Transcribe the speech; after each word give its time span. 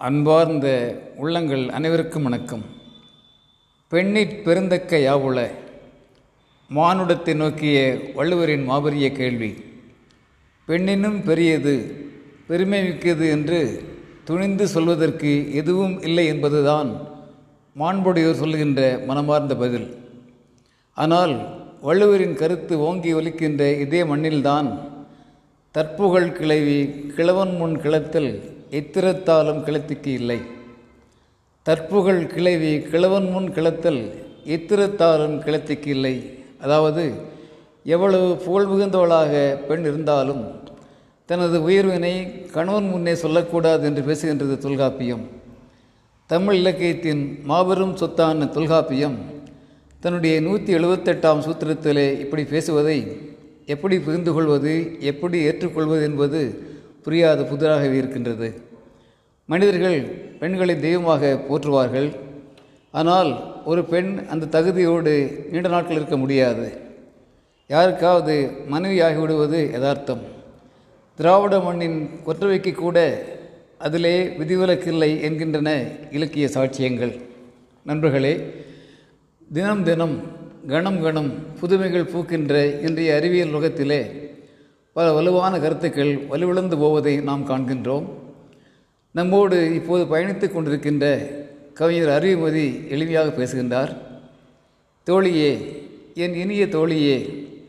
அன்பார்ந்த 0.00 0.68
உள்ளங்கள் 1.16 1.68
அனைவருக்கும் 1.68 2.22
வணக்கம். 2.22 2.62
பெண்ணிற் 3.88 4.40
பெருந்தக்க 4.44 4.98
யாவுல? 4.98 5.50
மானுடத்தை 6.70 7.34
நோக்கிய 7.34 8.00
வள்ளுவரின் 8.14 8.68
மாபெரிய 8.70 9.12
கேள்வி. 9.12 9.56
பெண்ணினும் 10.68 11.24
பெரியது 11.24 11.74
பெருமை 12.46 12.82
மிக்கது 12.84 13.30
என்று 13.30 13.82
துணிந்து 14.24 14.68
சொல்வதற்கு 14.68 15.54
எதுவும் 15.54 16.02
இல்லை 16.02 16.26
என்பதுதான் 16.26 16.90
மாண்புடையோர் 17.76 18.40
சொல்லுகின்ற 18.42 19.04
மனமார்ந்த 19.06 19.56
பதில். 19.56 19.88
ஆனால் 20.92 21.34
வள்ளுவரின் 21.82 22.34
கருத்து 22.34 22.78
ஓங்கி 22.78 23.14
ஒலிக்கின்ற 23.14 23.80
இதே 23.80 24.02
மண்ணில்தான் 24.02 24.78
தற்புகழ் 25.70 26.32
கிளவி 26.32 26.80
கிழவன் 27.16 27.56
முன் 27.56 27.80
கிளத்தல் 27.80 28.53
எத்திரத்தாலும் 28.78 29.60
கிளத்திக்கு 29.66 30.12
இல்லை. 30.20 30.40
தற்புகழ் 31.66 32.22
கிளவி 32.34 32.72
கிழவன் 32.90 33.28
முன் 33.34 33.48
கிளத்தல் 33.56 34.02
எத்திரத்தாலும் 34.56 35.36
கிளத்திக்கு 35.44 35.90
இல்லை. 35.96 36.14
அதாவது 36.64 37.04
எவ்வளவு 37.94 38.28
புகழ் 38.44 38.68
மிகுந்தவளாக 38.72 39.32
பெண் 39.68 39.84
இருந்தாலும் 39.90 40.42
தனது 41.28 41.56
உயர்வினை 41.66 42.12
கணவன் 42.56 42.88
முன்னே 42.92 43.14
சொல்லக்கூடாது 43.22 43.82
என்று 43.88 44.02
பேசுகின்றது 44.08 44.56
தொல்காப்பியம். 44.64 45.24
தமிழ் 46.30 46.58
இலக்கியத்தின் 46.60 47.22
மாபெரும் 47.50 47.96
சொத்தான 48.00 48.48
தொல்காப்பியம் 48.56 49.16
தன்னுடைய 50.02 50.34
நூற்றி 50.40 50.70
எழுபத்தெட்டாம் 50.78 51.42
சூத்திரத்திலே 51.46 52.06
இப்படி 52.24 52.44
பேசுவதை 52.52 52.98
எப்படி 53.74 53.96
புரிந்து 54.06 54.32
கொள்வது 54.32 54.72
எப்படி 55.10 55.38
ஏற்றுக்கொள்வது 55.48 56.02
என்பது 56.10 56.40
புரியாத 57.04 57.40
புதிராகவே 57.42 57.96
இருக்கின்றது. 58.00 58.48
மனிதர்கள் 59.46 59.98
பெண்களை 60.40 60.80
தெய்வமாக 60.80 61.40
போற்றுவார்கள். 61.48 62.08
ஆனால் 62.90 63.30
ஒரு 63.64 63.84
பெண் 63.84 64.10
அந்த 64.32 64.48
தகுதியோடு 64.54 65.12
நீண்ட 65.50 65.68
நாட்கள் 65.68 65.96
இருக்க 65.96 66.16
முடியாது. 66.16 66.66
யாருக்காவது 67.66 68.34
மனைவியாகிவிடுவது 68.70 69.60
யதார்த்தம். 69.72 70.22
திராவிட 71.18 71.58
மண்ணின் 71.58 71.98
கொற்றவைக்கு 72.26 72.72
கூட 72.72 72.98
அதிலே 73.78 74.14
விதிவிலக்கில்லை 74.38 75.10
என்கின்றன 75.26 75.70
இலக்கிய 76.10 76.46
சாட்சியங்கள். 76.54 77.14
நண்பர்களே 77.82 78.34
தினம் 79.52 79.82
தினம் 79.82 80.16
கணம் 80.66 81.00
கணம் 81.02 81.30
புதுமைகள் 81.60 82.10
பூக்கின்ற 82.12 82.80
இன்றைய 82.80 83.14
அறிவியல் 83.14 83.50
உலகத்திலே 83.50 84.02
பல 84.92 85.12
வலுவான 85.12 85.54
கருத்துக்கள் 85.58 86.12
வலுவிழந்து 86.30 86.76
போவதை 86.78 87.16
நாம் 87.16 87.48
காண்கின்றோம். 87.48 88.06
நம்மோடு 89.14 89.56
இப்போது 89.74 90.04
பயணித்து 90.12 90.46
கொண்டிருக்கின்ற 90.46 91.06
கவிஞர் 91.78 92.12
அறிவுமதி 92.16 92.64
எளிமையாக 92.94 93.28
பேசுகின்றார். 93.36 93.92
தோழியே 95.06 95.52
என் 96.14 96.34
இனிய 96.34 96.64
தோழியே 96.66 97.16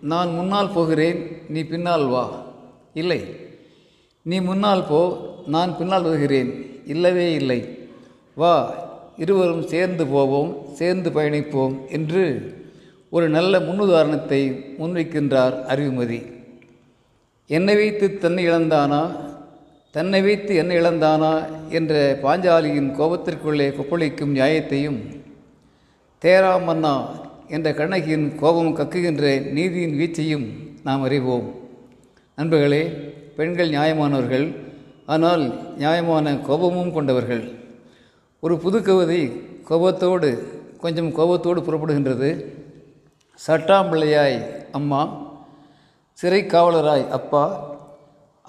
நான் 0.00 0.30
முன்னால் 0.30 0.72
போகிறேன் 0.72 1.18
நீ 1.48 1.62
பின்னால் 1.62 2.06
வா. 2.06 2.24
இல்லை 2.94 3.20
நீ 4.22 4.40
முன்னால் 4.40 4.86
போ 4.88 5.00
நான் 5.46 5.76
பின்னால் 5.78 6.02
வருகிறேன். 6.02 6.50
இல்லவே 6.86 7.32
இல்லை. 7.32 7.60
வா 8.34 8.54
இருவரும் 9.16 9.66
சேர்ந்து 9.66 10.06
போவோம் 10.06 10.50
சேர்ந்து 10.72 11.10
பயணிப்போம் 11.10 11.76
என்று 11.88 12.24
ஒரு 13.10 13.28
நல்ல 13.28 13.58
முன்னுதாரணத்தை 13.58 14.40
முன்வைக்கின்றார் 14.80 15.54
அறிவுமதி 15.72 16.20
என்னை 17.46 17.74
வைத்து 17.74 18.06
தன்னை 18.18 18.42
இழந்தானா? 18.48 19.02
தன்னை 19.96 20.22
வைத்து 20.22 20.54
என்ன 20.54 20.72
இழந்தானா? 20.74 21.30
என்ற 21.68 21.92
பாஞ்சாலியின் 22.22 22.88
கோபத்திற்குள்ளே 22.98 23.66
கொப்பளிக்கும் 23.76 24.34
நியாயத்தையும் 24.34 24.98
தேரா 26.22 26.64
மன்னா 26.64 26.92
என்ற 27.48 27.72
கண்ணகியின் 27.72 28.26
கோபம் 28.34 28.76
கக்குகின்ற 28.76 29.52
நீதியின் 29.52 29.94
வீச்சையும் 30.00 30.44
நாம் 30.82 31.02
அறிவோம். 31.02 31.46
நண்பர்களே 32.34 32.82
பெண்கள் 33.36 33.70
நியாயமானவர்கள் 33.70 34.46
ஆனால் 35.06 35.44
நியாயமான 35.76 36.36
கோபமும் 36.48 36.92
கொண்டவர்கள். 36.92 37.42
ஒரு 38.40 38.58
புது 38.58 38.82
கவிதை 38.82 39.22
கோபத்தோடு 39.64 40.30
கொஞ்சம் 40.80 41.12
கோபத்தோடு 41.12 41.60
புறப்படுகின்றது. 41.60 42.30
சட்டாம்பிள்ளையாய் 43.46 44.38
அம்மா 44.72 45.02
சிறை 46.12 46.42
காவலராய் 46.42 47.08
அப்பா 47.08 47.44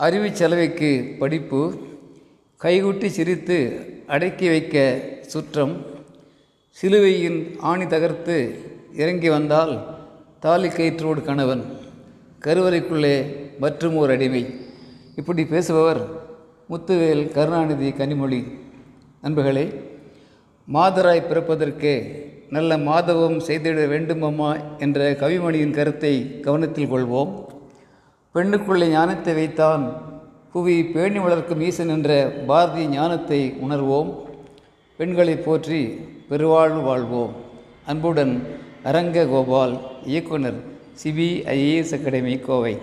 அறிவு 0.06 0.36
செலவைக்கு 0.36 1.16
படிப்பு 1.20 1.60
கைகுட்டி 2.64 3.08
சிரித்து 3.08 3.58
அடக்கி 4.08 4.48
வைக்க 4.48 4.76
சுற்றம் 5.22 5.74
சிலுவையின் 6.70 7.40
ஆணி 7.60 7.88
தகர்த்து 7.88 8.36
இறங்கி 8.94 9.30
வந்தால் 9.30 9.74
தாலி 10.40 10.68
கயிற்றோடு 10.68 11.24
கணவன் 11.24 11.64
கருவறைக்குள்ளே 12.46 13.16
மற்றும் 13.60 13.98
ஒரு 13.98 14.14
அடிமை. 14.14 14.44
இப்படி 15.16 15.44
பேசுபவர் 15.44 16.02
முத்துவேல் 16.70 17.26
கருணாநிதி 17.32 17.90
கனிமொழி. 17.90 18.42
நண்பர்களே 19.22 19.66
மாதராய் 20.74 21.28
பிறப்பதற்கு 21.28 21.94
நல்ல 22.50 22.78
மாதவம் 22.78 23.38
செய்திட 23.48 23.90
வேண்டுமம்மா 23.96 24.80
என்ற 24.80 25.12
கவிமணியின் 25.12 25.78
கருத்தை 25.82 26.40
கவனத்தில் 26.40 26.92
கொள்வோம். 26.92 27.34
பெண்ணுக்குள்ளே 28.38 28.88
ஞானத்தை 28.88 29.34
வைத்தான். 29.34 29.84
புவி 30.54 30.86
பேணி 30.86 31.20
வளர்க்கும் 31.20 31.62
ஈசன் 31.62 31.90
என்ற 31.90 32.34
பாரதி 32.48 32.88
ஞானத்தை 32.88 33.40
உணர்வோம். 33.62 34.10
பெண்களை 34.98 35.36
போற்றி 35.38 35.80
பெருவாழ்வு 36.30 36.82
வாழ்வோம். 36.82 37.34
அன்புடன் 37.86 38.34
அரங்க 38.84 39.26
கோபால் 39.26 39.74
இயக்குனர் 40.06 40.60
சிபிஐஏஎஸ் 41.04 41.94
அகாடமி 41.98 42.36
கோவை. 42.38 42.78